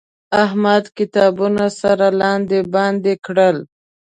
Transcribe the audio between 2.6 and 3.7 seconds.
باندې کړل.